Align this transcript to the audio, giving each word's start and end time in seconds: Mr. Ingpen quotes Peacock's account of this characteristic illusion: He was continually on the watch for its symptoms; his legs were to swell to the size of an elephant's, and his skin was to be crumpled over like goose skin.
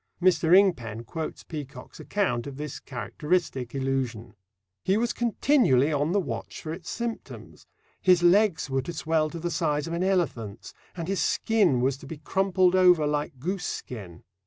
Mr. 0.19 0.57
Ingpen 0.57 1.05
quotes 1.05 1.43
Peacock's 1.43 1.99
account 1.99 2.47
of 2.47 2.57
this 2.57 2.79
characteristic 2.79 3.75
illusion: 3.75 4.33
He 4.83 4.97
was 4.97 5.13
continually 5.13 5.93
on 5.93 6.11
the 6.11 6.19
watch 6.19 6.59
for 6.63 6.73
its 6.73 6.89
symptoms; 6.89 7.67
his 8.01 8.23
legs 8.23 8.67
were 8.67 8.81
to 8.81 8.93
swell 8.93 9.29
to 9.29 9.37
the 9.37 9.51
size 9.51 9.85
of 9.85 9.93
an 9.93 10.03
elephant's, 10.03 10.73
and 10.97 11.07
his 11.07 11.21
skin 11.21 11.81
was 11.81 11.97
to 11.97 12.07
be 12.07 12.17
crumpled 12.17 12.73
over 12.75 13.05
like 13.05 13.37
goose 13.39 13.67
skin. 13.67 14.23